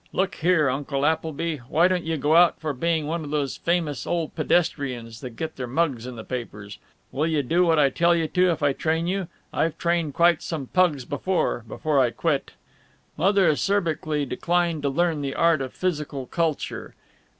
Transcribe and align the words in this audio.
Look 0.13 0.33
here, 0.37 0.67
Uncle 0.67 1.05
Appleby, 1.05 1.57
why 1.69 1.87
don't 1.87 2.03
you 2.03 2.17
go 2.17 2.35
out 2.35 2.59
for 2.59 2.73
being 2.73 3.05
one 3.05 3.23
of 3.23 3.29
these 3.29 3.57
famous 3.57 4.07
old 4.07 4.33
pedestrians 4.33 5.21
that 5.21 5.35
get 5.35 5.57
their 5.57 5.67
mugs 5.67 6.07
in 6.07 6.15
the 6.15 6.23
papers? 6.23 6.79
Will 7.11 7.27
you 7.27 7.43
do 7.43 7.67
what 7.67 7.77
I 7.77 7.91
tell 7.91 8.15
you 8.15 8.27
to, 8.29 8.49
if 8.49 8.63
I 8.63 8.73
train 8.73 9.05
you? 9.05 9.27
I've 9.53 9.77
trained 9.77 10.15
quite 10.15 10.41
some 10.41 10.65
pugs 10.65 11.05
before 11.05 11.63
before 11.67 11.99
I 11.99 12.09
quit." 12.09 12.53
Mother 13.15 13.47
acerbically 13.47 14.25
declined 14.25 14.81
to 14.81 14.89
learn 14.89 15.21
the 15.21 15.35
art 15.35 15.61
of 15.61 15.71
physical 15.71 16.25
culture. 16.25 16.95